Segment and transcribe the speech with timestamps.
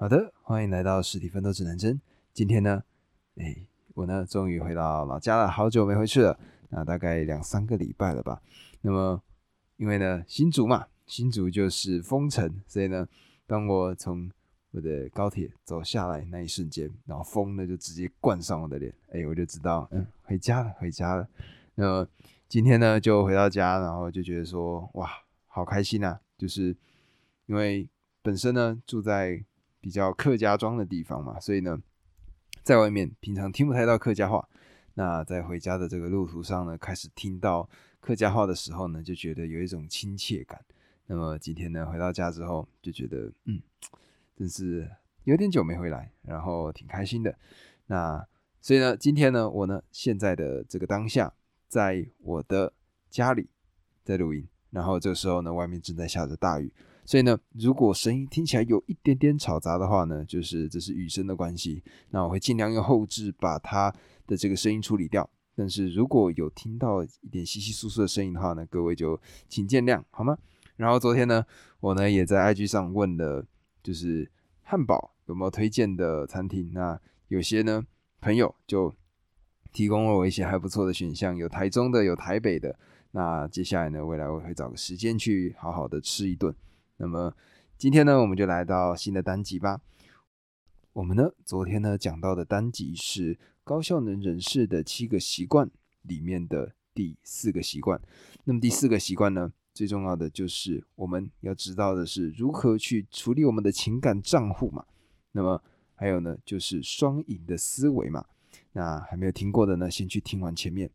[0.00, 2.00] 好的，欢迎来到实体奋斗指南针。
[2.32, 2.84] 今天呢，
[3.34, 8.40] 哎，我呢终于回到老家了，好久没回去了，那大概两三个礼拜了吧。
[8.80, 9.20] 那么，
[9.76, 13.08] 因为呢新竹嘛，新竹就是封城，所以呢，
[13.44, 14.30] 当我从
[14.70, 21.28] 我的高铁走下来那一瞬间，然后风呢就直接灌上我的脸，哎，我就知道，嗯，回家了，回家了。
[21.74, 22.08] 那么
[22.48, 25.10] 今天呢就回到家，然后就觉得说，哇，
[25.48, 26.20] 好开心啊！
[26.36, 26.76] 就是
[27.46, 27.88] 因为
[28.22, 29.44] 本身呢住在
[29.88, 31.80] 比较客家庄的地方嘛，所以呢，
[32.62, 34.46] 在外面平常听不太到客家话。
[34.92, 37.66] 那在回家的这个路途上呢，开始听到
[37.98, 40.62] 客家话的时候呢，就觉得有一种亲切感。
[41.06, 43.62] 那么今天呢，回到家之后就觉得，嗯，
[44.36, 44.86] 真是
[45.24, 47.34] 有点久没回来，然后挺开心的。
[47.86, 48.22] 那
[48.60, 51.32] 所以呢，今天呢，我呢现在的这个当下，
[51.66, 52.74] 在我的
[53.08, 53.48] 家里
[54.04, 56.70] 在录音，然后这时候呢，外面正在下着大雨。
[57.08, 61.82] 所以呢，如果声音听起来有一点点吵杂的话呢，就是这是雨声的关系。
[62.10, 63.90] 那我会尽量用后置把它
[64.26, 65.26] 的这个声音处理掉。
[65.56, 70.36] 但是如果有听到一点稀稀疏疏的声音的话呢，各位就请见谅好吗？
[70.76, 71.42] 然后昨天呢，
[71.80, 73.42] 我呢也在 IG 上问了，
[73.82, 76.70] 就是汉堡有没有推荐的餐厅。
[76.74, 77.82] 那有些呢
[78.20, 78.94] 朋友就
[79.72, 82.78] 提供了我一些还不错的选项，有台中的，有台北的。
[83.12, 86.54] 那接下来呢，未来我会找个时间去好好的吃一顿。
[87.00, 87.32] 那么
[87.76, 89.80] 今天呢，我们就来到新的单集吧。
[90.94, 95.70] 我们呢，昨天呢讲到的单集是高效能人士的七个习惯
[96.02, 98.00] 里面的第四个习惯。
[98.42, 104.84] 那么第四个习惯呢，最重要的就是我们要知道的是如何去处理我们的情感账户嘛。
[105.30, 105.62] 那么
[105.94, 108.26] 还有呢，就是双赢的思维嘛。
[108.72, 110.90] 那还没有听过的呢，先去听完前面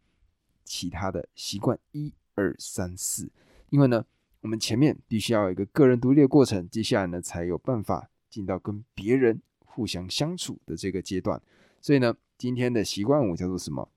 [0.66, 3.31] 其他的习惯一二三四，
[3.70, 4.06] 因为呢。
[4.44, 11.42] 我们前面必须要有一个个人独立的过程，接下来呢才有办法进到跟别人互相相处的这个阶段。
[11.80, 13.90] 所以呢，今天的习惯五叫做什么？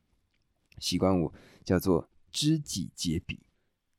[0.78, 1.32] 习惯五
[1.64, 3.40] 叫做知己解彼。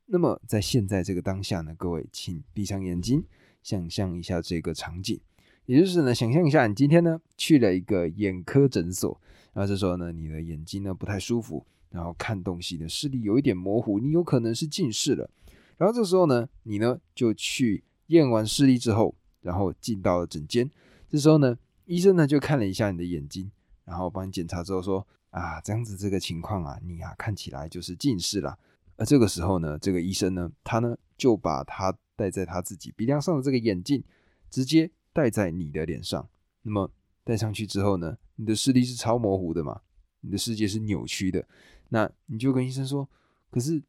[0.06, 3.22] 那么在现在这个当下呢，各位请闭上眼睛，
[3.62, 5.20] 想象一下这个场景，
[5.66, 9.20] 也就是呢，想象一下你今天呢去了一个眼科诊所，
[9.52, 15.28] 然后这时候呢，你的眼睛呢不太舒服，然后看东西的视力有一点模糊，你有可能是近视了。
[15.78, 20.68] 然后这时候呢，你呢就去验完视力之后，然后进到了诊间。
[21.08, 21.56] 这时候呢，
[21.86, 23.50] 医生呢就看了一下你的眼睛，
[23.84, 28.58] 然后帮你检查之后说：“啊，这样子这个情况啊，你啊看起来就是近视了。”
[28.98, 34.02] 而这个时候呢，这个医生呢，他呢就把他戴在他自己鼻梁上的这个眼镜，
[34.50, 36.28] 直接戴在你的脸上。
[36.62, 36.90] 那么
[37.22, 39.80] 戴上去之后呢，你的视力是超模糊的嘛，
[40.22, 41.46] 你的世界是扭曲的。
[41.90, 43.08] 那你就跟医生说
[43.48, 43.80] ：“可是。”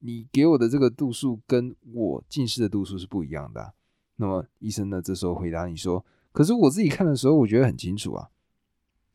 [0.00, 3.74] 你给我的这个度数跟我近视的度数是不一样的。
[4.16, 5.02] 那么医生呢？
[5.02, 8.30] 这时候回答你说：“可是我自己看的时候，我觉得很清楚啊。”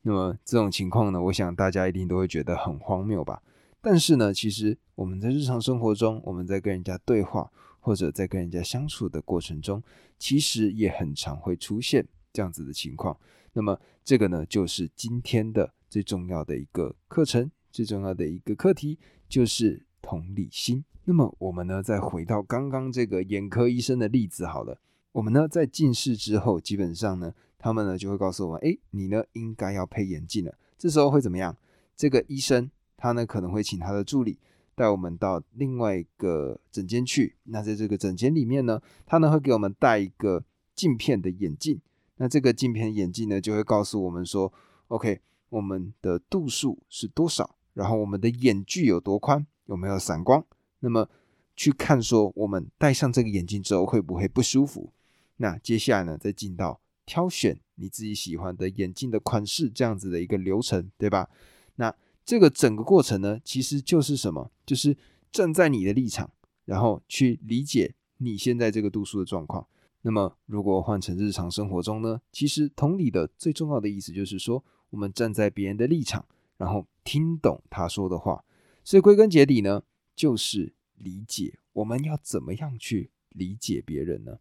[0.02, 3.42] 那么这种情况呢，我想大家一定都会觉得很荒谬吧？
[3.80, 7.50] 但是呢，其实我们在日常生活中，我们在跟人家对话
[7.80, 9.82] 或者在跟人家相处的过程中，
[10.18, 13.16] 其实也很常会出现这样子的情况。
[13.52, 19.84] 那么这个呢，就是今天的最重要的一个课程，最重要的一个课题就是。
[20.02, 20.84] 同理心。
[21.04, 24.78] 那么我们呢，再回到刚刚这个眼科医生的例子好了。
[25.12, 30.54] 我们呢，在近视之后，基本上呢，他们呢就会告诉我们：哎，你呢应该要配眼镜了。
[30.76, 31.56] 这时候会怎么样？
[31.96, 34.38] 这个医生他呢可能会请他的助理
[34.74, 37.36] 带我们到另外一个诊间去。
[37.44, 41.80] 那在这个诊间里面呢，他呢会给我们戴一个镜片的眼镜。
[42.16, 44.52] 那这个镜片眼镜呢，就会告诉我们说
[44.88, 45.20] ：OK，
[45.50, 47.56] 我们的度数是多少？
[47.74, 49.46] 然后我们的眼距有多宽？
[49.72, 50.44] 有没有散光？
[50.80, 51.08] 那么
[51.56, 54.92] 去看说，我们戴上这个眼镜之后会不会不舒服？
[55.38, 61.28] 那接下来呢，再进到挑选你自己喜欢的眼镜的款式这样子的一个流程，对吧？
[61.76, 61.94] 那
[62.24, 64.50] 这个整个过程呢，其实就是什么？
[64.66, 64.96] 就是
[65.32, 66.30] 站在你的立场，
[66.66, 69.66] 然后去理解你现在这个度数的状况。
[70.02, 76.26] 那么如果换成日常生活中呢，其实同理的最重要的意思就是说，我们站在别人的立场，
[76.58, 78.44] 然后听懂他说的话。
[78.84, 79.82] 所以归根结底呢，
[80.14, 81.58] 就是理解。
[81.72, 84.38] 我们要怎么样去理解别人呢？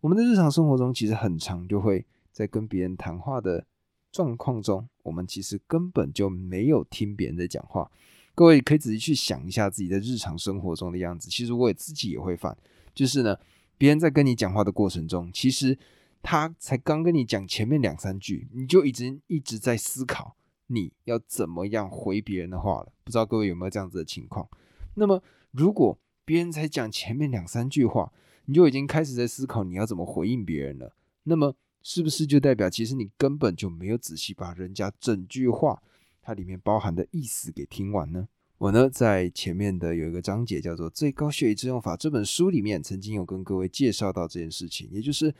[0.00, 3.66] 我们的日常生活中其实很长，就会在跟别人谈话的
[4.10, 7.90] 状况中，我们其实根本就没有听别人在讲话。
[8.34, 11.30] 各位可以仔细去想一下自己在日常生活中的样子。
[11.30, 12.56] 其实我也自己也会犯，
[12.92, 13.38] 就是呢，
[13.78, 15.78] 别人在跟你讲话的过程中，其实
[16.20, 20.36] 他才刚跟你讲前面两三句，你就已经一直在思考。
[20.68, 22.92] 你要怎么样回别人的话了？
[23.04, 24.48] 不知道各位有没有这样子的情况？
[24.94, 28.12] 那么，如果别人才讲前面两三句话，
[28.46, 30.94] 你就已经开始在思考你要怎么回应别人了。
[31.24, 35.82] 那么，是不是就代表其实你根本就没有仔细把人家整句话
[36.22, 38.28] 它里面包含的意思给听完呢？
[38.56, 45.34] 我呢在前面的有一个章节叫做《最高学以致用法》这本书里面，曾经有跟各位介绍到这件事情，也就是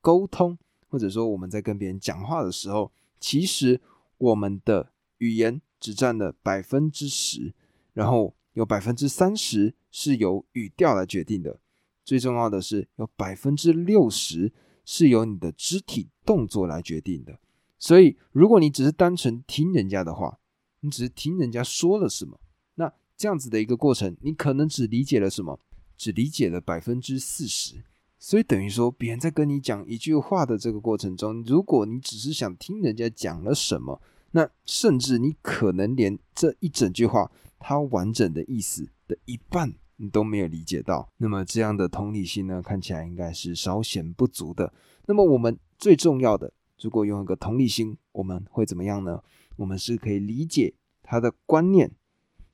[0.00, 0.56] 沟通，
[0.88, 3.78] 或者说我们在跟别人讲话的时候，其实
[4.20, 7.52] 我们的语言只占了百分之十，
[7.92, 11.58] 然后有百分之三十是由语调来决定的，
[12.04, 14.52] 最重要的是有百分之六十。
[14.82, 17.38] 是由你的肢体动作来决定的，
[17.78, 20.40] 所以如果你只是单纯听人家的话，
[20.80, 22.40] 你只是听人家说了什么，
[22.74, 25.60] 那这样子的一个过程，你可能只理解了什么，
[25.96, 27.84] 只理解了百分之四十。
[28.20, 34.00] 所以等于说，别人在跟你讲一句话的这个过程中，如果你只是想听人家讲了什么，
[34.30, 39.74] 那甚至你可能连这一整句话它完整的意思的一半。
[40.02, 44.72] 你都没有理解到，那么这样的同理心呢，看起来应该是稍显不足的。
[45.04, 46.50] 那么我们最重要的，
[46.80, 49.22] 如果用一个同理心，我们会怎么样呢？
[49.56, 50.72] 我们是可以理解
[51.02, 51.90] 他的观念、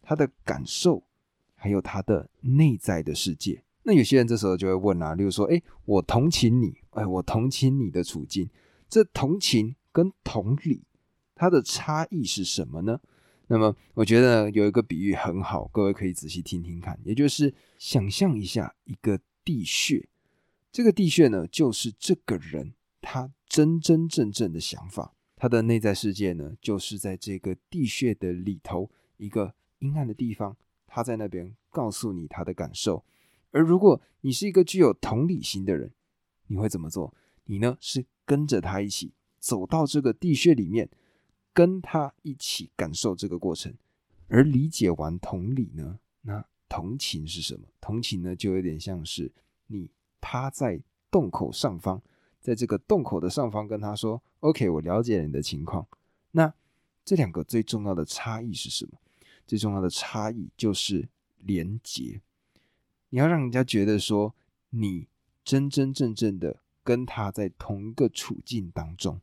[0.02, 1.04] 他的感受，
[1.54, 3.62] 还有他的内在的世界。
[3.88, 8.50] 那有些人这时候就会问啊，例如说，哎，我同情你，哎，我同情你的处境，
[8.88, 10.82] 这同情跟同理，
[11.36, 13.00] 它的差异是什么呢？
[13.46, 16.98] 那么我觉得有一个比喻很好，各位可以仔细听听看。
[17.04, 20.08] 也就是想象一下一个地穴，
[20.72, 30.56] 这个地穴呢，就是这个人他真真正正的想法，他的内在世界呢，就是在这个地穴的里头一个阴暗的地方，
[30.88, 33.04] 他在那边告诉你他的感受。
[33.56, 35.90] 而如果你是一个具有同理心的人，
[36.48, 37.14] 你会怎么做？
[37.44, 40.88] 你呢是跟着他一起走到这个地穴里面。
[41.56, 43.74] 跟他一起感受这个过程，
[44.28, 45.98] 而理解完同理呢？
[46.20, 47.66] 那同情是什么？
[47.80, 49.32] 同情呢，就有点像是
[49.68, 50.78] 你趴在
[51.10, 52.02] 洞口上方，
[52.42, 55.88] 在这个洞口的上方跟他说：“OK，我了解你的情况。”
[56.32, 56.52] 那
[57.06, 58.92] 这两个最重要的差异是什么？
[59.46, 61.08] 最重要的差异就是
[61.38, 62.20] 连结。
[63.10, 64.34] 你要让人家觉得说
[64.70, 65.08] 你
[65.44, 69.20] 真真正正的跟他在同一个处境当中，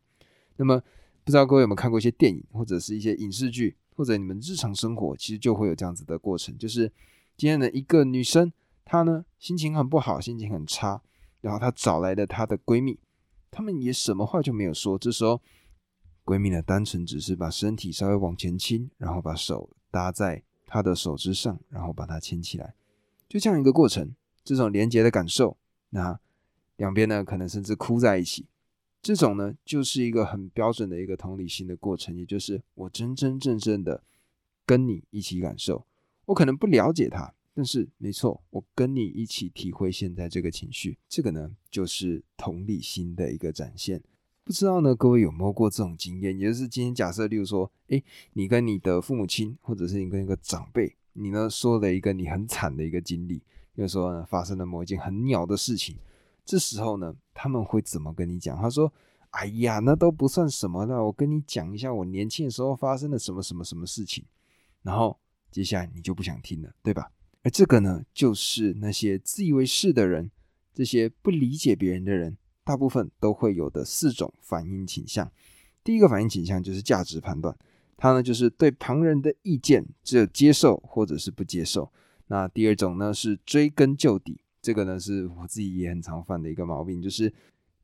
[0.58, 0.82] 那么。
[1.26, 6.92] 不知道各位有没有看过一些电影，或者是一些影视剧，或者你们日常生活，其实就会有这样子的过程，就是
[7.38, 8.52] 今天的一个女生，
[8.84, 11.02] 她呢心情很不好，心情很差，
[11.40, 13.00] 然后她找来了她的闺蜜，
[13.50, 15.42] 她们也什么话就没有说，这时候
[16.26, 22.76] 闺蜜呢单纯只是把身体稍微往前倾，然后把手搭在她的手之上，然后把她牵起来，
[23.34, 24.14] 就这样一个过程，
[24.44, 25.58] 这种连接的感受，
[25.90, 26.20] 那
[26.78, 28.46] 两边呢可能甚至哭在一起。
[29.02, 34.04] 这种呢，就是一个很标准的一个同理心的过程，也就是我真真正正的
[34.68, 35.84] 跟你一起感受。
[36.26, 41.00] 我可能不了解他，但是没错，我跟你一起体会现在这个情绪。
[41.10, 44.00] 这个呢，就是同理心的一个展现。
[44.44, 46.38] 不知道呢，各位有没有过这种经验？
[46.38, 48.04] 也就是今天假设，例如说，诶，
[48.34, 53.42] 你跟你的父母亲，或者是你跟一个长辈，你呢说了一个你很惨的一个经历，
[53.76, 55.98] 就说呢发生了某一件很鸟的事情。
[56.46, 58.58] 这时候呢，他们会怎么跟你讲？
[58.58, 58.92] 他说
[59.32, 64.26] ：“哎呀，那都不算什么的，我跟你讲一下我年轻的时候发生了什么什么什么事情。”
[64.84, 65.18] 然后
[65.50, 67.10] 接下来你就不想听了，对吧？
[67.44, 70.30] 而这个呢，就是那些自以为是的人，
[70.74, 75.32] 这些不理解别人的人，大部分都会有的四种反应倾向。
[75.84, 77.58] 第一个反应倾向就是价值判断，
[78.04, 81.90] 他呢就是对旁人的意见只有接受或者是不接受。
[82.28, 84.42] 那第二种呢是追根究底。
[84.62, 87.34] 这个呢是我自己也很常犯的一个毛病，就是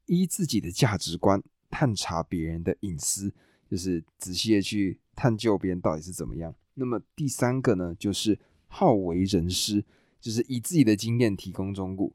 [0.08, 3.34] 依自己的价值观探查别人的隐私，
[3.72, 6.54] 就是仔细的去探究别人到底是怎么样。
[6.74, 9.86] 那么第三个呢，就是好为人师，
[10.20, 12.12] 就是以自己的经验提供忠告。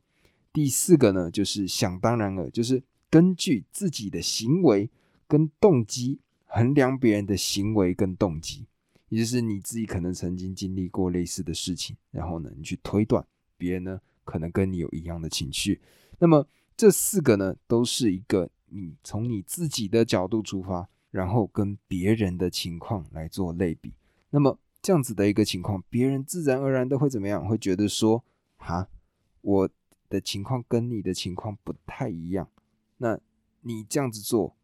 [0.53, 4.91] 第四个呢，就是想当然了，就是根据自己的行为
[5.27, 6.21] 跟动机
[6.55, 8.67] 衡量别人的行为跟动机，
[9.09, 14.01] 也就是你自己可能曾经经历过类似的事情，然后呢，你去推断别人呢。
[14.27, 15.79] 可能跟你有一样的情绪，
[16.19, 23.93] 那么这四个呢，都是一个你从你自己的角度出发，然后跟别人的情况来做类比。
[24.31, 27.47] 那么这样子的一个情况，别人自然而然都会怎么样？
[27.47, 28.25] 会觉得说，
[28.57, 28.89] 哈，
[29.43, 29.69] 我
[30.09, 32.49] 的情况跟你的情况不太一样。
[32.97, 33.21] 那
[33.61, 34.57] 你这样子做，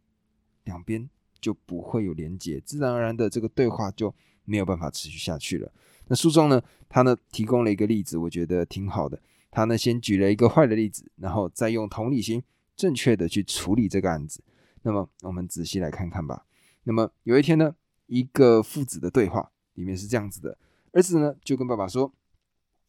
[0.64, 5.72] 两边就不会有连接，自然而然的这个对话就没有办法持续下去了。
[6.08, 9.20] 那书中呢，他呢提供了一个例子，我觉得挺好的。
[9.50, 12.42] 他呢，先举了一个坏的例子，然后再用同理心
[12.76, 14.42] 正确的去处理这个案子。
[14.82, 16.46] 那么，我们仔细来看看吧。
[16.84, 17.74] 那么有一天呢，
[18.06, 20.56] 一个父子的对话里面是这样子的：
[20.92, 22.12] 儿子呢就跟爸爸说：“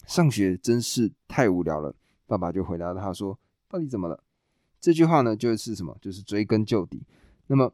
[0.08, 4.24] 上学真是太无聊了。”爸爸就回答他说：“到底怎么了？”
[4.80, 5.96] 这句话呢，就是什么？
[6.02, 7.04] 就是追根究底。
[7.48, 7.72] 那么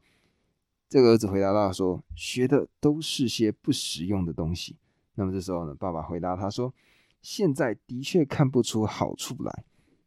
[0.90, 4.78] 这个儿子回答到说：“学的都是些不实用的东西。”
[5.16, 6.74] 那么这时候呢，爸爸回答他说
[7.22, 9.66] ：“现在的确看不出好处来。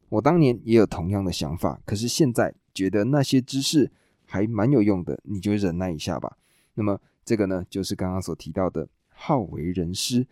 [0.08, 3.92] 我当年也有同样的想法，可是现在觉得那些知识
[4.24, 6.38] 还蛮有用的，你就忍耐一下吧。”
[6.74, 10.26] 那么这个呢，就是刚刚所提到的好为人师。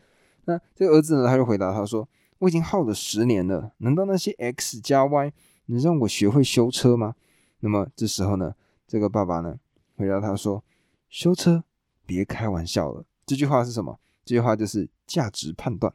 [0.46, 5.30] 那这个儿子呢，他就回答他说：“我已经耗了十年了，难道那些 x 加 y
[5.66, 7.14] 能让我学会修车吗？”
[7.60, 8.54] 那么这时候呢，
[8.86, 9.58] 这个爸爸呢？
[9.98, 10.64] 回答他说
[11.10, 11.64] ：“修车，
[12.06, 13.98] 别开玩笑了。”这句话是什么？
[14.24, 15.92] 这句话就是价值判断。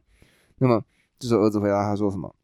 [0.58, 0.84] 那么
[1.18, 2.36] 这时候儿子回答他说：“什么？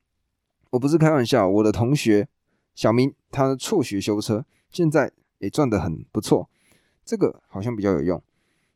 [0.71, 2.27] 我不是开玩笑，我的同学
[2.73, 6.49] 小明他辍学修车，现在也赚得很不错，
[7.03, 8.23] 这个好像比较有用。”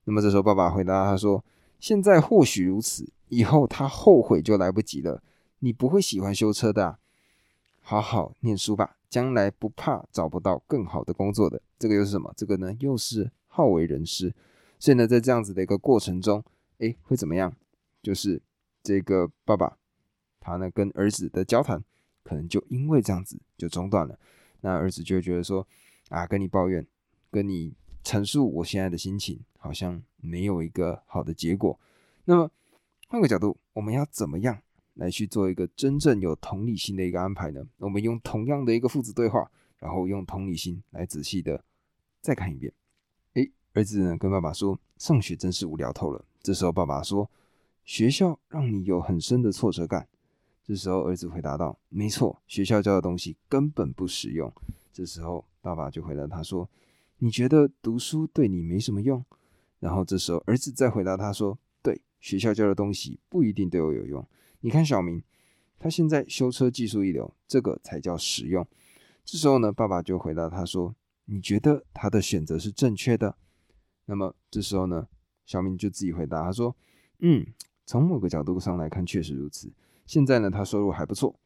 [0.05, 1.43] 那么这时候爸爸回答他说
[1.79, 5.23] ：“现在或许如此，以后他后悔就来不及了。
[5.59, 6.99] 你不会喜欢修车的，
[7.83, 12.33] 好好念书吧。”将来不怕找不到更好的工作的，这个又是什么？
[12.35, 14.33] 这个呢又是好为人师。
[14.79, 16.43] 所以呢，在这样子的一个过程中，
[16.79, 17.55] 哎，会怎么样？
[18.01, 18.41] 就是
[18.81, 19.77] 这个爸爸
[20.39, 21.83] 他呢跟儿子的交谈，
[22.23, 24.17] 可能就因为这样子就中断了。
[24.61, 25.67] 那儿子就会觉得说，
[26.09, 26.83] 啊，跟你抱怨，
[27.29, 31.79] 跟你陈述我现在的心情，好像没有一个好的结果。
[32.25, 32.49] 那么
[33.09, 34.59] 换个角度，我们要怎么样？
[34.95, 37.65] 来去做一个真正有同理心的一个安排呢？
[37.77, 41.63] 我们用同样的一个父子对话，然后用同理心来仔细的
[42.21, 42.71] 再看一遍。
[43.33, 47.29] 诶，儿子呢跟爸爸说：“上学真是无聊透了。”这时候爸爸说
[47.83, 50.07] ：“学校让你有很深的挫折感。”
[50.63, 54.53] 这时候儿子回答道：“没错，学校教的东西根本不实用。”
[54.93, 56.69] 这时候爸爸就回答他说
[57.17, 59.25] ：“你觉得读书对你没什么用？”
[59.79, 64.25] 然后这时候儿子再回答他说：“对，学校教的东西不一定对我有用。”
[64.65, 65.21] 你看小明，
[65.77, 68.65] 他现在修车技术一流，这个才叫实用。
[69.25, 73.35] 这时候呢，爸爸就回答他说：“你觉得他的选择是正确的？”
[74.07, 75.09] 那么这时候呢，
[75.45, 76.73] 小明就自己回答他说
[77.19, 77.45] ：“嗯，
[77.85, 79.69] 从某个角度上来看，确实如此。
[80.05, 81.37] 现在呢，他收入还不错，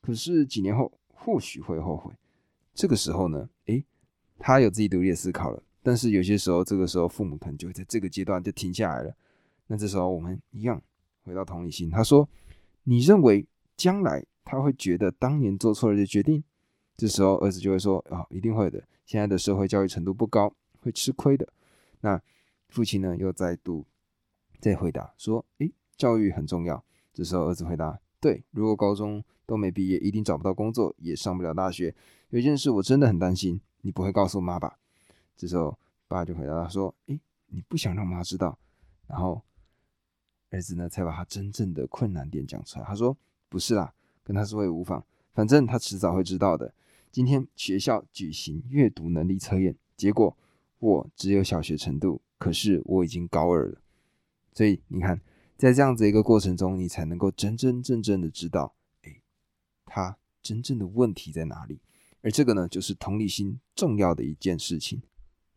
[0.00, 2.12] 可是几年后或许会后悔。
[2.72, 3.84] 这个时候呢，诶，
[4.38, 5.60] 他有自己独立的思考了。
[5.82, 9.12] 但是有些时候，这个时候父母可能就会在这个阶段就停下来了。
[9.66, 10.80] 那这时候我们一样
[11.24, 12.28] 回到同理心，他说。
[12.90, 16.42] 你认为将来他会觉得当年做错了的决定？
[16.96, 18.82] 这时候儿子就会说：“啊，一定会的。
[19.06, 21.46] 现在的社会教育程度不高，会吃亏的。”
[22.02, 22.20] 那
[22.68, 23.86] 父亲呢又再度
[24.58, 31.94] 再回答说：“诶，教育很重要。”这时候儿子回答：“对，如果高中都没毕业，一定找不到工作，也上不了大学。
[32.30, 34.80] 有一件事我真的很担心，你不会告诉妈吧？”
[35.38, 35.78] 这时候
[36.08, 38.58] 爸就回答他说：“诶，你不想让妈知道？”
[39.06, 39.40] 然后。
[40.50, 42.84] 儿子呢，才把他真正的困难点讲出来。
[42.84, 43.16] 他说
[43.48, 46.74] ：“不是啦，跟他说也无妨，反正他迟早会知道的。
[47.12, 50.36] 今天学校举行阅读能力测验，结果
[50.78, 53.80] 我只有小学程度，可是我已经高二了。
[54.52, 55.20] 所以你看，
[55.56, 59.22] 在这样子一个过程中，你才能够真真正正的知道，哎，
[59.86, 61.80] 他真正的问题在哪里。
[62.22, 65.00] 而这个呢，就是同理心重要的一件事情。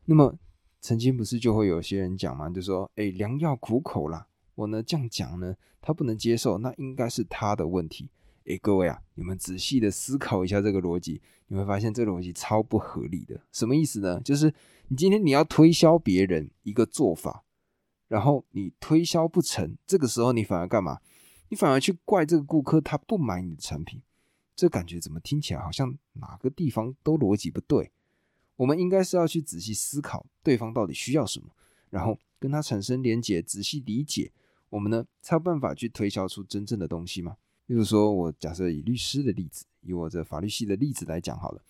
[0.06, 0.38] 那么，
[0.80, 8.10] 曾经不是就会有些人讲嘛，就说，哎，良药苦口啦。”我呢这样讲呢，他不能接受，那应该是他的问题。
[8.46, 13.40] 诶，各位啊，你们仔细的思考一下这个逻辑，你会发现这个逻辑超不合理的。
[13.54, 14.20] 什么意思呢？
[14.20, 14.54] 就是
[14.90, 17.46] 你今天你要推销别人一个做法，
[18.10, 21.00] 然后你推销不成，这个时候你反而干嘛？
[21.48, 24.02] 你反而去怪这个顾客他不买你的产品，
[24.56, 27.92] 这感觉怎么听起来好像哪个地方都逻辑不对？
[28.58, 31.48] 我们应该是要去仔细思考对方到底需要什么，
[31.90, 34.34] 然后跟他产生连结，仔细理解。
[34.74, 37.38] 我们呢才有办法去推销出真正的东西吗？
[37.68, 41.62] 例如说，我假设以律师的例子，以我这法律系的例子来讲好了。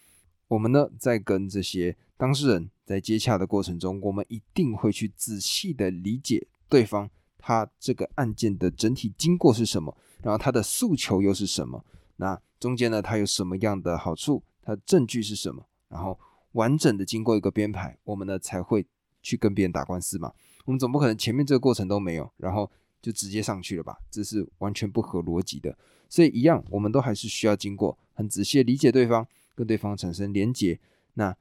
[0.48, 11.84] 我们呢在跟这些当事人在接洽的过程中，我们一定会去仔细的理解对方他这个案件的整体经过是什么，然后他的诉求又是什么，
[12.16, 16.18] 那中间呢他有什么样的好处，他证据是什么，然后
[16.54, 18.86] 完整的经过一个编排，我们呢才会
[19.22, 20.32] 去跟别人打官司嘛。
[20.64, 22.72] 我们总不可能前面这个过程都没有，然后。
[23.04, 25.78] 就直接上去了吧，这是完全不合逻辑的。
[26.10, 30.80] 所以一样，我们都还是需要经过很仔细的理解对方，跟对方产生连结，
[31.16, 31.36] 那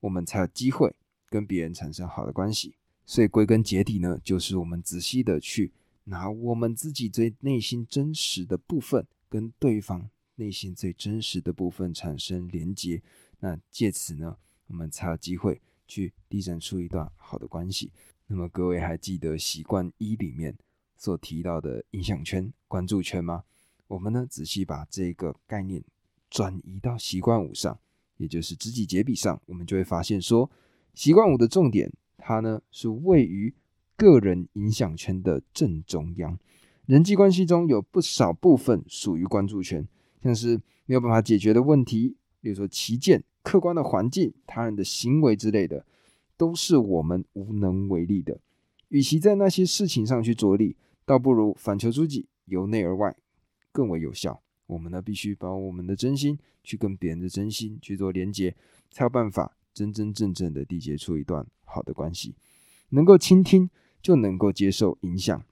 [0.00, 0.94] 我们才有机会
[1.28, 2.76] 跟别人产生好的关系。
[3.04, 5.72] 所以归根结底呢，就是我们仔细的去
[6.04, 13.02] 拿我们自己最内心真实的部分，跟对方内心最真实的部分产生连结，
[13.40, 14.36] 那借此呢，
[14.68, 17.90] 我们才有机会去缔展出一段好的关系。
[18.26, 20.54] 那么各位还记得习惯一里面？
[20.98, 23.44] 所提到的影响圈、关注圈吗？
[23.86, 25.82] 我们呢仔细把这个概念
[26.28, 27.78] 转移到习惯五上，
[28.18, 30.50] 也就是知己解比上，我们就会发现说，
[30.92, 33.54] 习惯五的重点，它呢是位于
[33.96, 36.38] 个人影响圈的正中央。
[36.84, 39.86] 人际关系中有不少部分属于关注圈，
[40.22, 45.86] 像是没有办法解决的问题，比如说旗舰、客观的环境、他人的行为之类的，
[46.36, 48.40] 都是我们无能为力的。
[48.88, 50.76] 与其在那些事情上去着力，
[51.08, 53.16] 倒不如反求诸己，由内而外
[53.72, 54.42] 更为有效。
[54.66, 58.54] 我们呢，必须把我们的真心去跟别人的真心去做连接，
[58.90, 62.34] 才有办法真真正正的缔结出一段好的关系。
[62.90, 63.70] 能够倾听，
[64.02, 65.42] 就能够接受影响。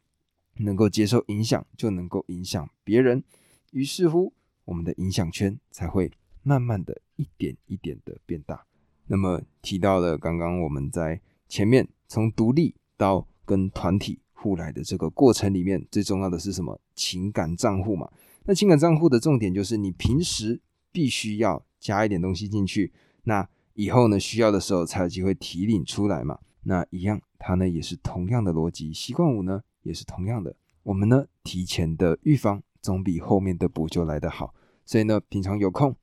[0.58, 3.24] 能够接受影响，就能够影响别人，
[3.70, 4.34] 于是乎，
[4.66, 8.66] 我们的影响圈才会慢慢的一点一点的变大。
[9.06, 16.80] 那么提到了刚刚我们在前面从独立到跟团体互来的这个过程里面，最重要的是什么？
[16.94, 18.08] 情感账户嘛。
[18.44, 20.60] 那情感账户的重点就是你平时
[20.92, 22.92] 必须要加一点东西进去，
[23.24, 26.38] 那以后呢需要的时候才有机会提领出来嘛。
[26.62, 28.92] 那一样，它呢也是同样的逻辑。
[28.92, 29.62] 习惯五呢？
[29.82, 34.54] 也是同样的，我们呢提前的预防总比后面的补救来得好。
[34.84, 35.96] 所以呢，平常有空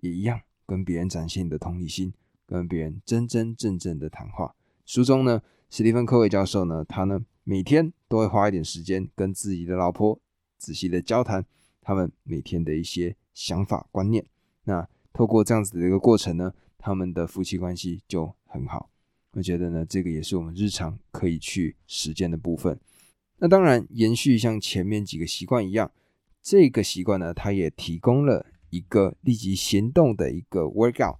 [0.00, 2.14] 也一样，跟别人展现你的同理心，
[2.46, 4.54] 跟别人真真正正的谈话。
[4.84, 10.18] 书中呢，史蒂芬·科维教授呢，他呢每天都会花一点时间跟自己的老婆
[10.58, 11.44] 仔细的交谈，
[11.80, 14.24] 他们每天的一些想法观念。
[14.64, 18.90] 那透过这样子的一个过程呢，他们的夫妻关系就很好。
[19.32, 22.80] 我觉得呢，这个也是我们日常可以去实践的部分。
[23.38, 25.90] 那当然，延续像前面几个习惯一样，
[26.40, 31.18] 这个习惯呢，它也提供了一个立即行动的一个 workout。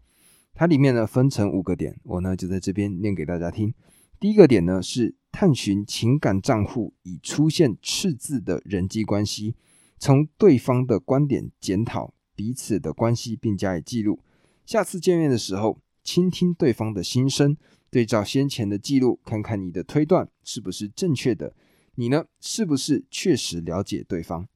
[0.54, 3.74] 它里面呢分成五个点，我呢就在这边念给大家听。
[4.20, 9.56] 第一个点呢是探寻情感账户已出现赤字的人际关系，
[9.98, 14.20] 从对方的观点检讨彼此的关系，并加以记录。
[14.64, 17.56] 下次见面的时候，倾听对方的心声，
[17.90, 21.52] 对照先前的记录，看看你的推断是不是正确的。
[21.96, 22.26] 你呢？
[22.40, 24.46] 是不是确实了解对方？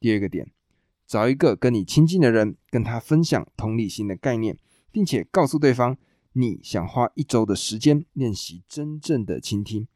[0.00, 0.50] 第二个点，
[1.06, 4.58] 找一个跟你亲近的人，跟他分享同理心的概念，
[4.90, 5.96] 并且告诉对方
[6.32, 9.86] 你想花一周的时间练习真正的倾听，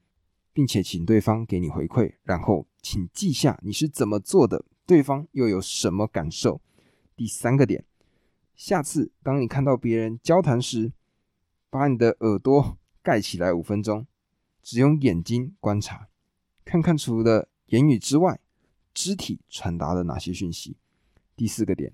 [0.54, 6.62] 并且请对方给你回馈，然后请记下你是怎么做的，对方又有什么感受。
[7.16, 7.84] 第三个点，
[8.54, 10.92] 下次当你看到别人交谈时，
[11.68, 14.06] 把你的耳朵盖起来五分钟，
[14.62, 16.08] 只用眼睛观察。
[16.64, 18.40] 看看除了言语之外，
[18.94, 20.76] 肢体传达了哪些讯息？
[21.36, 21.92] 第四个点，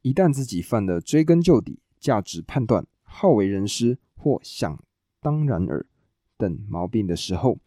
[0.00, 4.82] 一旦自己犯了追根究底、价值判断、好为人师或想
[5.20, 5.86] 当然尔
[6.38, 7.58] 等毛病的时候，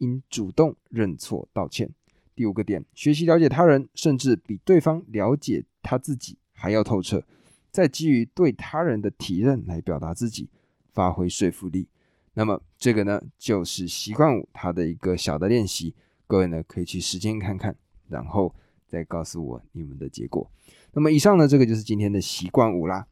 [0.00, 1.90] 应主动认错道歉。
[2.34, 7.24] 第五个点，学习了解他人，甚至比对方了解他自己还要透彻，
[7.72, 10.48] 再基于对他人的体认来表达自己，
[10.92, 11.88] 发挥说服力。
[12.34, 15.96] 那么这个呢，就是习惯五它的一个小的练习，
[16.28, 17.74] 各位呢可以去实践看看，
[18.08, 18.54] 然后
[18.86, 20.48] 再告诉我你们的结果。
[20.92, 23.08] 那么以上呢，这个就是今天的习惯五啦。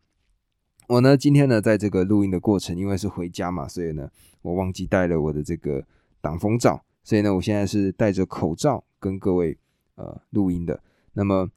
[0.86, 4.08] 我呢今天呢在这个录音的过程，因为是回家嘛，所以呢
[4.42, 5.84] 我忘记带了我的这个
[6.26, 9.56] 挡风罩，所以呢我现在是戴着口罩跟各位
[9.94, 10.82] 呃录音的。
[11.12, 11.48] 那么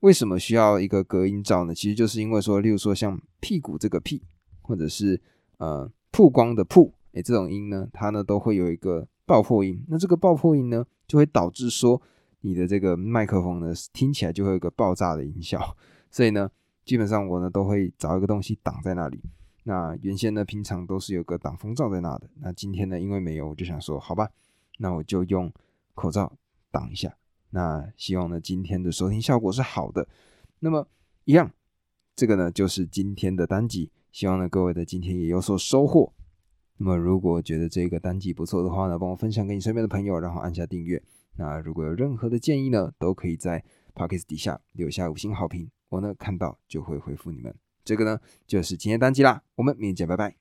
[0.00, 1.74] 为什么需要一个隔音罩呢？
[1.74, 4.22] 其实就是因为说，例如说像屁股这个屁，
[4.62, 5.20] 或者是
[5.58, 6.94] 呃曝光的曝。
[7.12, 9.84] 诶，这种音呢，它呢都会有一个爆破音。
[9.88, 12.00] 那这个爆破音呢，就会导致说
[12.40, 15.76] 你的这个麦克风呢听起来就会有一个爆炸的音效。
[16.10, 16.50] 所以呢，
[16.86, 19.20] 基本上我呢都会找一个东西挡在那里。
[19.68, 22.30] 那原先呢，平常都是有个挡风罩在那的。
[22.36, 24.30] 那今天呢，因为没有，我就想说，好吧，
[24.78, 25.52] 那我就用
[25.92, 26.32] 口罩
[26.70, 27.16] 挡一下。
[27.50, 30.06] 那希望呢，今天的收听效果是好的。
[30.60, 30.86] 那么
[31.24, 31.50] 一样，
[32.14, 33.90] 这个呢就是今天的单集。
[34.12, 36.12] 希望呢各位的今天也有所收获。
[36.76, 41.02] 那么，如果觉得这个单集不错的话呢，帮我分享给你身边的朋友，然后按下订阅。
[41.34, 43.64] 那如果有任何的建议呢，都可以在
[43.96, 47.52] Pockets 底下留下五星好评，我呢看到就会回复你们。
[47.86, 50.34] 这个呢就是今天单集啦，我们明天见，拜拜。